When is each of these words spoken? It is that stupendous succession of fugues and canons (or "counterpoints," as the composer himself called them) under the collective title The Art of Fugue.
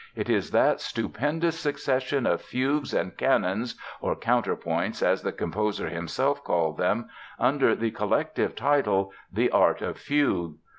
It 0.15 0.31
is 0.31 0.49
that 0.49 0.81
stupendous 0.81 1.59
succession 1.59 2.25
of 2.25 2.41
fugues 2.41 2.91
and 2.91 3.15
canons 3.15 3.75
(or 3.99 4.15
"counterpoints," 4.15 5.03
as 5.03 5.21
the 5.21 5.31
composer 5.31 5.89
himself 5.89 6.43
called 6.43 6.79
them) 6.79 7.07
under 7.37 7.75
the 7.75 7.91
collective 7.91 8.55
title 8.55 9.11
The 9.31 9.51
Art 9.51 9.83
of 9.83 9.99
Fugue. 9.99 10.55